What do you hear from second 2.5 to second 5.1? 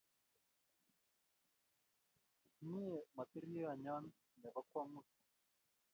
Mye matroninyo ne po kwong'ut